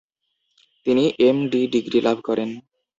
[0.85, 1.37] তিনি M.
[1.51, 1.61] D.
[1.73, 2.49] Degree লাভ করেন।